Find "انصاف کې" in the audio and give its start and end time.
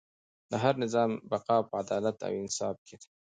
2.41-2.95